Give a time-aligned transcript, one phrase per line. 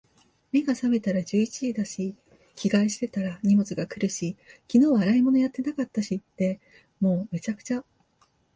[0.51, 2.15] 目が覚めたら十一時だし、
[2.55, 4.35] 着替えしてたら荷物が来るし、
[4.67, 6.59] 昨日は洗い物やってなかったしで……
[6.99, 7.83] もう、滅茶苦茶。